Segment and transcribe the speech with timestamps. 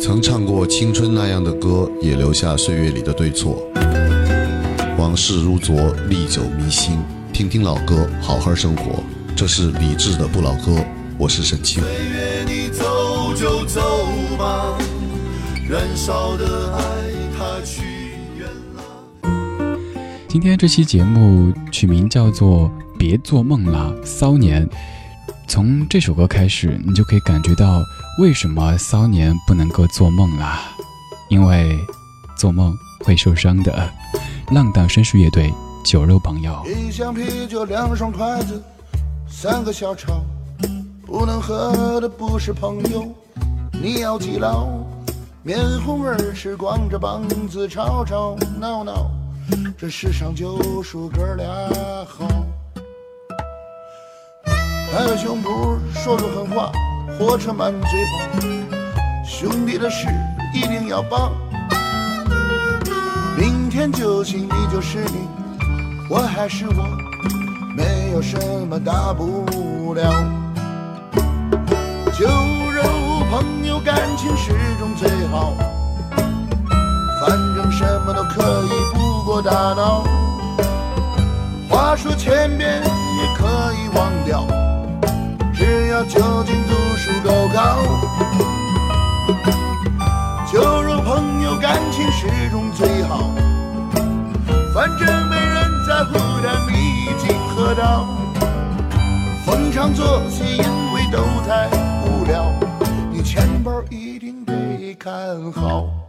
[0.00, 3.62] 曾唱过青春那样的歌，也留下岁月里的对错。
[4.96, 6.98] 往事如昨，历久弥新。
[7.34, 9.04] 听听老歌，好好生活。
[9.36, 10.82] 这是理智的不老歌。
[11.18, 11.82] 我是沈清。
[11.82, 13.82] 岁月你走就走
[14.38, 14.78] 吧，
[15.68, 16.82] 燃烧的爱
[17.36, 17.82] 它去
[18.38, 19.78] 远了。
[20.26, 24.66] 今天这期节目取名叫做《别做梦了，骚年》。
[25.46, 27.82] 从这首歌开始，你就可以感觉到
[28.18, 30.60] 为什么骚年不能够做梦啦，
[31.28, 31.78] 因为
[32.36, 33.90] 做梦会受伤的。
[34.52, 35.52] 浪荡绅士乐队，
[35.84, 36.62] 酒肉朋友。
[36.66, 38.62] 一箱啤酒，两双筷子，
[39.28, 40.22] 三个小炒，
[41.06, 43.08] 不能喝的不是朋友，
[43.72, 44.68] 你要记牢。
[45.42, 49.10] 面红耳赤，光着膀子吵吵闹闹，
[49.78, 51.46] 这世上就数哥俩
[52.06, 52.28] 好。
[54.92, 56.70] 拍拍胸脯说说狠话，
[57.20, 58.18] 火车满嘴跑，
[59.26, 60.08] 兄弟的事
[60.54, 61.30] 一定要帮。
[63.36, 65.28] 明天就行，你就是你，
[66.08, 66.82] 我还是我，
[67.76, 70.10] 没有什么大不了。
[72.18, 72.82] 酒肉
[73.30, 75.52] 朋友感情始终最好，
[77.20, 80.04] 反正什么都可以，不过大脑。
[81.68, 84.59] 话说千遍也可以忘掉。
[85.70, 87.78] 只要酒精度数够高，
[90.50, 93.32] 酒肉朋友感情始终最好。
[94.74, 98.04] 反正没人在乎，的你已经喝到。
[99.46, 101.68] 逢场作戏，因为都太
[102.04, 102.52] 无聊。
[103.12, 105.99] 你钱包一定得看好。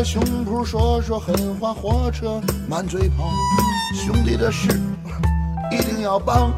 [0.00, 3.30] 拍拍胸脯说说狠话，火车满嘴跑，
[3.94, 4.80] 兄弟的事
[5.70, 6.50] 一定要帮。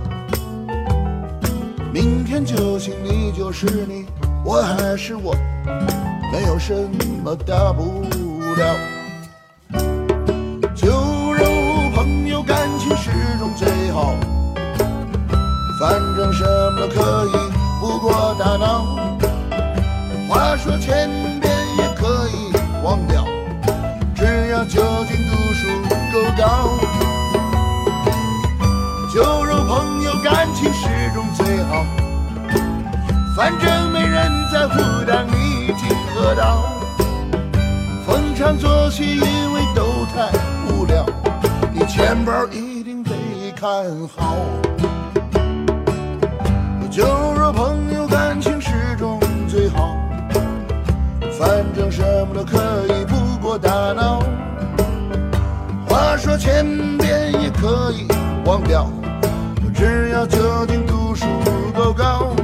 [1.93, 4.07] 明天就行，你就是你，
[4.45, 5.35] 我还是我，
[6.31, 6.73] 没有什
[7.25, 8.05] 么大不
[8.55, 8.77] 了。
[10.73, 10.89] 酒
[11.33, 11.45] 肉
[11.97, 13.11] 朋友感情始
[13.41, 14.15] 终最好，
[15.81, 17.33] 反正什么都可以，
[17.81, 19.12] 不过大脑。
[30.55, 31.85] 情始终最好，
[33.37, 36.65] 反正没人在乎，但你已经喝到。
[38.07, 40.31] 逢场作戏，因为都太
[40.69, 41.05] 无聊，
[41.73, 43.11] 你钱包一定得
[43.57, 43.69] 看
[44.17, 44.37] 好。
[46.91, 47.05] 酒
[47.39, 49.19] 肉朋友感情始终
[49.49, 49.97] 最好。
[51.39, 52.59] 反正什么都可
[52.89, 54.23] 以，不过大脑。
[55.89, 58.07] 话说千遍也可以
[58.45, 58.87] 忘掉，
[60.27, 61.27] 只要酒精度数
[61.75, 62.34] 够高。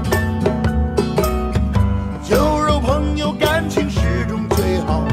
[2.24, 5.06] 酒肉朋友感情始终最好，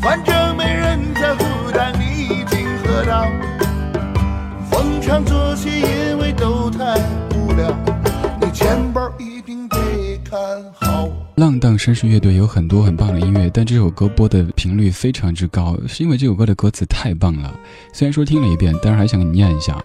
[0.00, 1.44] 反正没人在乎，
[1.74, 3.26] 但你已经喝到。
[4.70, 6.96] 逢场作戏，因为都太
[7.34, 7.76] 无聊，
[8.40, 9.76] 你钱包一定得
[10.24, 10.40] 看
[10.74, 11.08] 好。
[11.36, 17.52] 浪荡绅士乐队有很多很棒的音乐，但这首歌播的频率非常之高，是因为这首歌的歌词太棒了。
[17.92, 19.80] 虽然说听了一遍，但是还想给你念一下。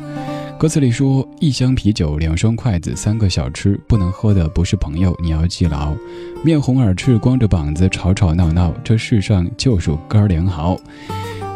[0.63, 5.94] 歌词里说：一箱啤酒，两双筷子，三个小吃，不能喝的不是朋友，你要记牢。
[6.41, 10.78] 面红耳赤，光着膀子，吵吵闹闹，这世上就数哥儿俩好。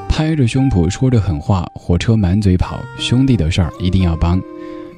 [0.09, 4.41] 拍着胸脯说着狠话，火车满嘴跑，兄弟的事儿一定要帮。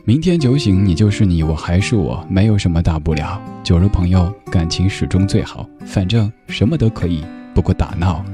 [0.06, 3.40] 明天酒醒，你就是你，我还是我，没有什么大不了。
[3.64, 7.24] 酒肉朋友，感情始终最好，反正什么都可以，
[7.54, 8.26] 不过打闹。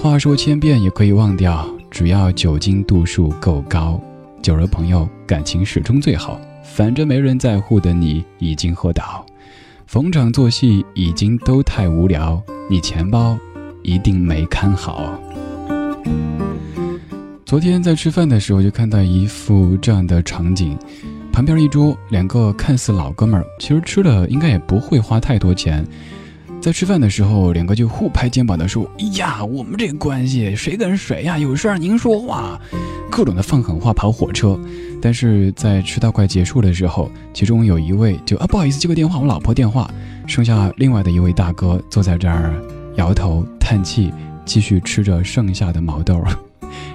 [0.00, 4.00] 话说千遍也可以忘掉，只要酒精度数够高。
[4.48, 9.26] 酒肉朋友，感情始终最好，反正没人在乎的你已经喝倒。
[9.86, 13.38] 逢场作戏已经都太无聊，你钱包
[13.82, 15.20] 一定没看好。
[17.44, 20.78] 昨天在吃饭的时候，就看到一副这样的场景：
[21.30, 25.86] 旁边一桌，两个看似老哥们儿，其实吃的应该也不会花太多钱。
[26.60, 31.38] 在吃饭的时候，两个就互拍肩膀的说：“哎呀，我们这关系谁跟谁呀？
[31.38, 32.60] 有事儿您说话。”
[33.10, 34.58] 各种的放狠话跑火车。
[35.00, 39.90] 但是在吃到快结束的时候，其中有一位就啊不好意思接个电话，我老婆电话。
[40.26, 42.52] 剩下另外的一位大哥坐在这儿，
[42.96, 44.12] 摇头叹气，
[44.44, 46.20] 继续吃着剩下的毛豆。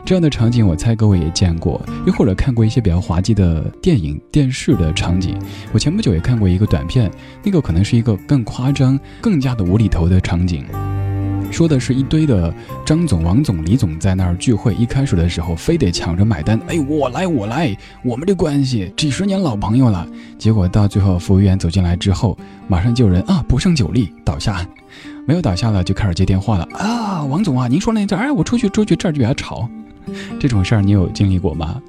[0.06, 5.40] 这样的场景，我猜各位也见过，又或者看过一些比较滑稽的电影、电视的场景。
[5.72, 7.10] 我前不久也看过一个短片，
[7.42, 10.66] 那个可能是一个更夸张、更加的无厘头的场景。
[11.50, 12.54] 说的是一堆的
[12.86, 17.74] 张总、王总、李总在那儿聚会，一开始的时候非得抢着买单，哎，我来，我来，
[18.04, 20.06] 我们这关系几十年老朋友了。
[20.38, 24.68] 结果到最后，服务员走进来之后，马上就有人啊，不胜酒力倒下，
[25.26, 29.70] 没有倒下了就开始接电话了啊，王总啊，您说那字，哎，我出去出去，这儿就比较吵。
[30.40, 31.82] 这种事儿你有经历过吗？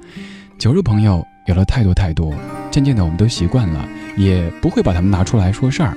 [0.57, 2.33] 酒肉朋友有了太多太多，
[2.71, 3.87] 渐渐的我们都习惯了。
[4.17, 5.93] 也不会把它们拿出来说事儿，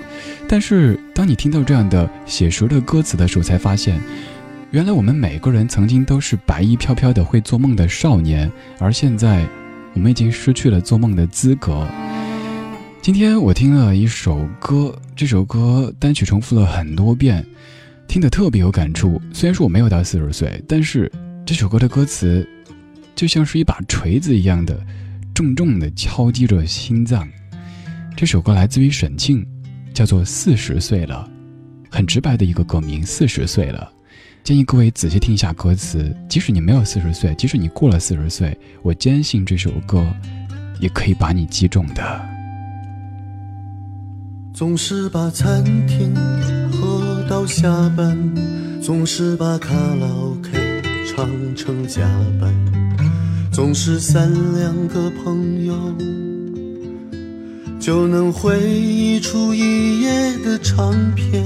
[0.48, 4.00] 但是当你听到这样的写实的歌词的时候，才发现，
[4.72, 8.50] 原来我们每个人曾经都是白衣飘飘的会做梦的少年，
[8.80, 9.46] 而现在，
[9.94, 11.86] 我们已经失去了做梦的资格。
[13.00, 17.46] 今天我听了一首歌，这首歌单曲重复了很多遍，
[18.08, 19.22] 听得特别有感触。
[19.32, 21.08] 虽然说我没有到四十岁，但是
[21.48, 22.46] 这首歌的歌词，
[23.16, 24.78] 就像是一把锤子一样的，
[25.32, 27.26] 重重的敲击着心脏。
[28.14, 29.46] 这首歌来自于沈庆，
[29.94, 31.26] 叫做《四十岁了》，
[31.90, 33.02] 很直白的一个歌名。
[33.02, 33.90] 四十岁了，
[34.44, 36.14] 建议各位仔细听一下歌词。
[36.28, 40.06] 即使你没有四十岁，即使你过了四十岁，我坚信这首歌
[40.80, 42.28] 也可以把你击中的。
[44.52, 46.14] 总是把餐厅
[46.70, 48.34] 喝到下班，
[48.82, 50.06] 总是把卡拉
[51.18, 52.02] 常常加
[52.40, 52.54] 班，
[53.50, 55.74] 总是三两个朋友。
[57.80, 61.44] 就能回忆出一夜的长篇，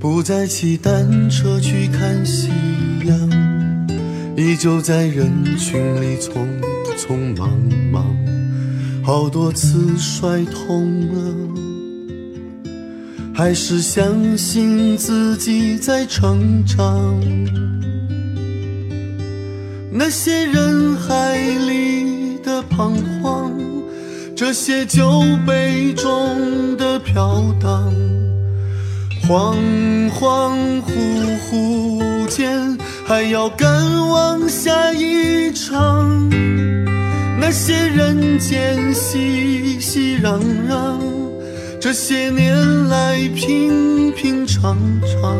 [0.00, 2.48] 不再骑单车去看夕
[3.04, 3.16] 阳，
[4.36, 6.32] 依旧在人群里匆
[6.96, 7.56] 匆忙
[7.92, 8.04] 忙，
[9.04, 11.34] 好多次摔痛了，
[13.36, 17.20] 还是相信自己在成长。
[19.92, 23.52] 那些人海里的彷徨。
[24.34, 27.90] 这些酒杯中的飘荡，
[29.22, 29.56] 恍
[30.10, 33.66] 恍惚惚间还要赶
[34.06, 36.28] 往下一场。
[37.40, 40.98] 那些人间熙熙攘攘，
[41.86, 45.38] 这些年来平平常常，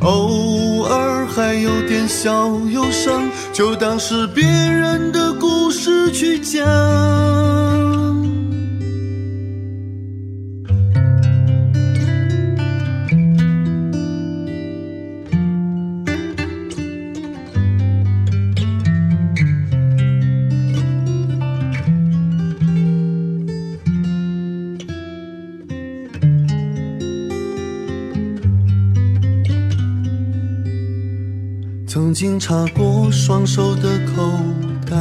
[0.00, 6.64] 偶尔还有点小忧伤，就当是别人的故事去讲。
[32.20, 34.30] 经插过双手的口
[34.84, 34.94] 袋，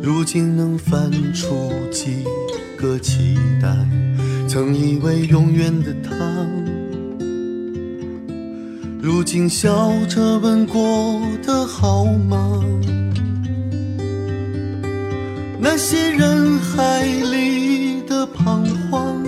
[0.00, 2.22] 如今能翻出几
[2.76, 3.68] 个期待？
[4.46, 6.14] 曾以为永远的他，
[9.02, 12.62] 如今笑着问过得好吗？
[15.58, 19.20] 那些人海里的彷徨，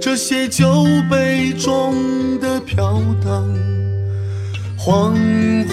[0.00, 3.44] 这些酒杯中的飘荡。
[4.80, 5.12] 恍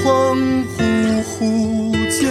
[0.05, 0.37] 恍
[0.77, 2.29] 惚惚间，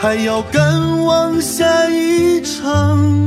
[0.00, 3.24] 还要赶往下一场。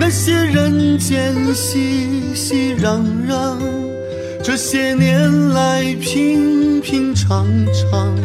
[0.00, 3.58] 那些人间熙熙攘攘，
[4.42, 8.16] 这些年来平平常常，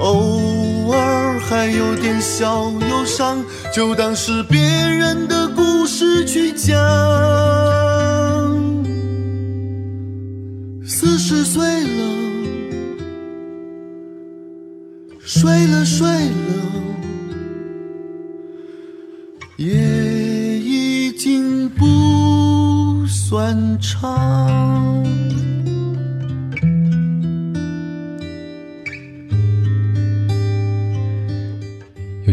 [0.00, 3.38] 偶尔还有点小忧伤，
[3.72, 6.74] 就当是别人的故事去讲。
[10.84, 12.23] 四十岁了。
[15.44, 16.32] 睡了睡了，
[19.58, 19.76] 夜
[20.58, 24.83] 已经不算长。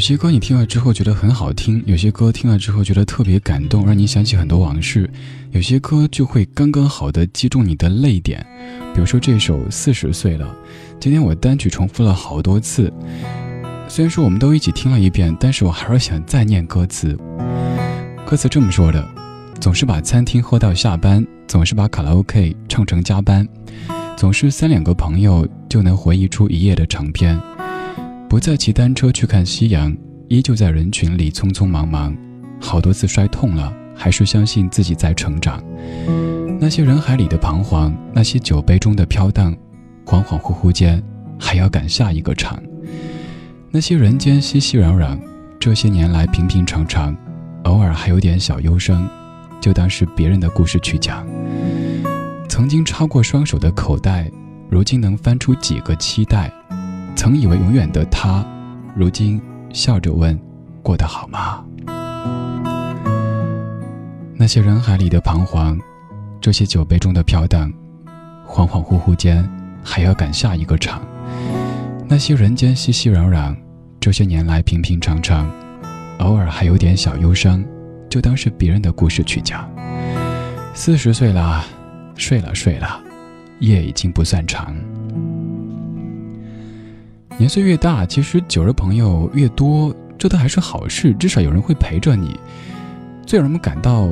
[0.01, 5.07] 有些歌你听了之后觉得很好听，有些歌听了之后觉得特别感动，让你想起很多往事。
[5.51, 8.43] 有些歌就会刚刚好的击中你的泪点，
[8.95, 10.45] 比如说这首《四十岁了》。
[10.99, 12.91] 今天我单曲重复了好多次，
[13.87, 17.15] 虽然说我们都一起听了一遍，但是我还是想再念歌词。
[18.25, 19.07] 歌词这么说的：
[19.59, 23.47] 总是把餐厅喝到下班，总是把卡拉 OK 唱成加班，
[24.17, 27.39] 总是三两个朋友就能回忆出一夜的长篇。
[28.31, 29.93] 不再骑单车去看夕阳，
[30.29, 32.15] 依旧在人群里匆匆忙忙。
[32.61, 35.61] 好多次摔痛了，还是相信自己在成长。
[36.57, 39.53] 那些人海里的彷徨，那些酒杯中的飘荡，
[40.05, 41.03] 恍恍惚惚间，
[41.37, 42.57] 还要赶下一个场。
[43.69, 45.19] 那些人间熙熙攘攘，
[45.59, 47.13] 这些年来平平常常，
[47.65, 49.05] 偶尔还有点小忧伤。
[49.59, 51.27] 就当是别人的故事去讲。
[52.47, 54.31] 曾经超过双手的口袋，
[54.69, 56.49] 如今能翻出几个期待？
[57.15, 58.45] 曾以为永远的他，
[58.95, 59.41] 如今
[59.71, 60.39] 笑着问：
[60.81, 61.63] 过得好吗？
[64.35, 65.79] 那些人海里的彷徨，
[66.39, 67.71] 这些酒杯中的飘荡，
[68.47, 69.47] 恍恍惚惚间，
[69.83, 71.01] 还要赶下一个场。
[72.07, 73.55] 那些人间熙熙攘攘，
[73.99, 75.49] 这些年来平平常常，
[76.19, 77.63] 偶尔还有点小忧伤。
[78.09, 79.69] 就当是别人的故事去讲。
[80.73, 81.63] 四十岁了，
[82.15, 82.99] 睡了睡了，
[83.59, 84.75] 夜已经不算长。
[87.37, 92.39] 年岁越大，其实酒肉朋友越多，这都还是好事，至少有人会陪着你。
[93.25, 94.07] 最让人们感到。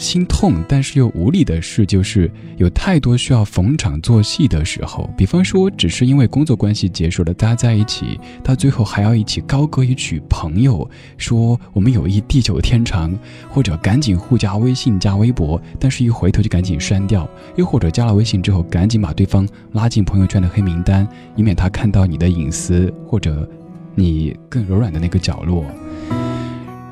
[0.00, 5.08] 心痛，但是又无力的事，就是有太多需要逢场作戏的时候。
[5.14, 10.78] 比方说，只是因为工作关系结束了，大家在一起，到最后还要一起高歌一曲《朋友》，
[11.18, 13.14] 说我们友谊地久天长，
[13.50, 23.46] 或者赶紧互加微信、加微博，但是一回头就赶紧删掉，又或者加了微信之后，赶紧把对方拉进朋友圈的黑名单，以免他看到你的隐私或者
[23.94, 25.62] 你更柔软的那个角落。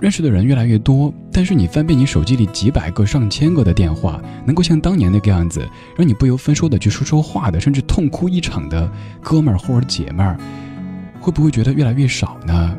[0.00, 8.90] 认识的人越来越多，但是你翻遍你手机里几百个、上千个的电话，能够像当年那个样子，让你不由分说的去说说话的，甚至痛哭一场的
[9.21, 10.38] 哥们儿或者姐们儿，
[11.21, 12.76] 会不会觉得越来越少呢？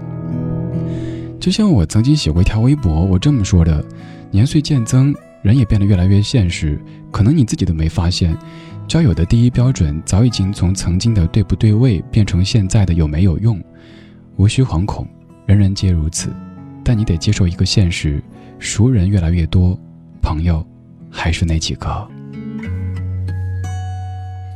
[1.40, 3.84] 就像我曾经写过一条微博，我这么说的：
[4.32, 6.80] 年岁渐增，人也变得越来越现实，
[7.12, 8.38] 可能你自己都没发现，
[8.88, 13.62] 交友的第一标准早已经从曾经的对不对位变成现在的有没有用。
[14.38, 15.06] 无需惶恐，
[15.46, 16.30] 人人皆如此。
[16.89, 18.19] 但你得接受一个现实，
[18.58, 19.79] 熟人越来越多，
[20.24, 20.65] 朋友
[21.12, 22.10] 还是那几个。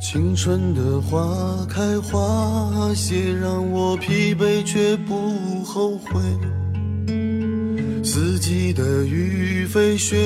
[0.01, 6.19] 青春的花开花谢，让我疲惫却不后悔。
[8.03, 10.17] 四季的雨飞雪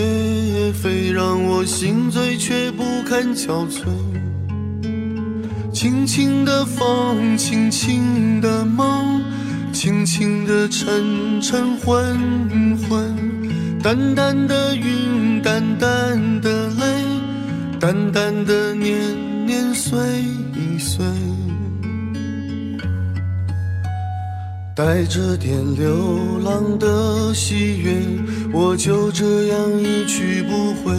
[0.81, 3.83] 飞，让我心醉却不堪憔悴。
[5.73, 9.21] 轻轻的风，轻轻的梦。
[9.79, 13.15] 轻轻的沉沉昏昏，
[13.79, 17.05] 淡淡的云，淡淡的泪，
[17.79, 18.97] 淡淡的年
[19.45, 19.99] 年岁
[20.79, 21.05] 岁，
[24.75, 28.01] 带着点流浪的喜悦，
[28.51, 30.95] 我就这样一去不回。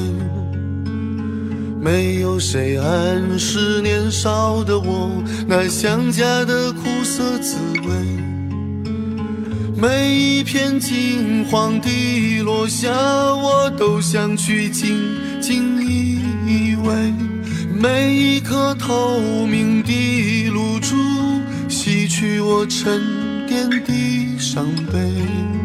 [1.82, 5.10] 没有谁暗示年少的我，
[5.48, 8.27] 那想家的苦涩滋味。
[9.80, 17.14] 每一片金黄的落下，我都想去紧紧依偎；
[17.80, 20.96] 每一颗透明的露珠，
[21.68, 25.57] 洗去我沉淀的伤悲。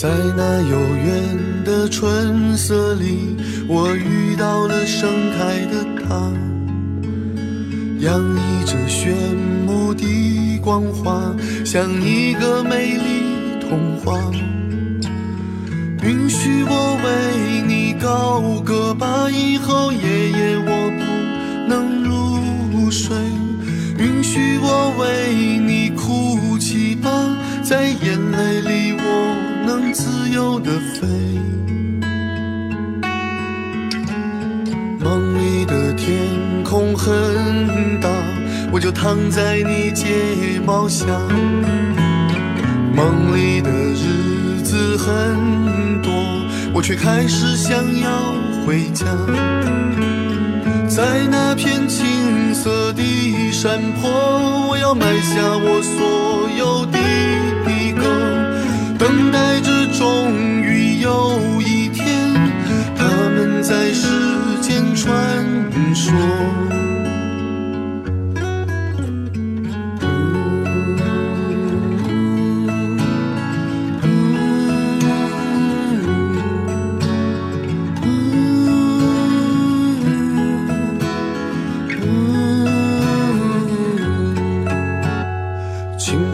[0.00, 3.34] 在那悠远的春色里，
[3.66, 6.32] 我遇到了盛开的她，
[7.98, 9.12] 洋溢着炫
[9.66, 14.16] 目的光华，像一个美丽童话。
[16.04, 23.16] 允许我为你高歌吧，以后夜夜我不能入睡。
[23.98, 27.10] 允许我为你哭泣吧，
[27.64, 29.27] 在眼泪里我。
[29.80, 31.06] 能自由的飞，
[34.98, 36.18] 梦里的天
[36.64, 37.14] 空很
[38.00, 38.08] 大，
[38.72, 41.06] 我就躺在你睫毛下。
[42.92, 46.12] 梦里的日子很多，
[46.74, 48.10] 我却开始想要
[48.66, 49.06] 回家。
[50.88, 54.10] 在那片青色的山坡，
[54.70, 56.98] 我要埋下我所有的。
[59.18, 60.32] 等待着，终
[60.62, 62.32] 于有一天，
[62.96, 64.06] 他们在世
[64.62, 65.44] 间传
[65.92, 66.77] 说。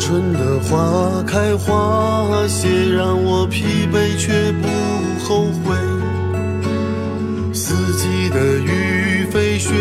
[0.07, 4.69] 春的花开花谢，让我疲惫却不
[5.25, 5.75] 后悔。
[7.55, 9.73] 四季的雨飞雪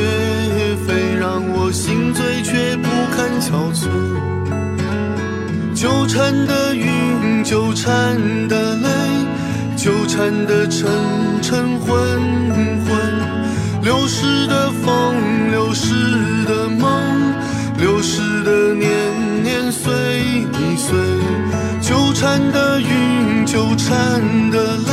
[0.87, 3.89] 飞，让我心醉却不堪憔悴。
[5.75, 8.15] 纠缠的云，纠缠
[8.47, 8.87] 的泪，
[9.75, 10.89] 纠缠的沉
[11.41, 11.91] 沉昏
[12.85, 12.95] 昏，
[13.81, 15.93] 流逝的风，流逝
[16.45, 16.89] 的梦，
[17.77, 19.02] 流逝的年年
[22.23, 24.91] 缠的云，纠缠的泪，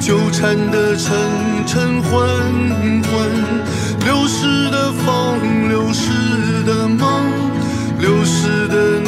[0.00, 1.14] 纠缠的沉
[1.64, 2.20] 沉昏
[3.04, 3.30] 昏，
[4.04, 7.08] 流逝的风，流逝的梦，
[8.00, 9.01] 流逝的。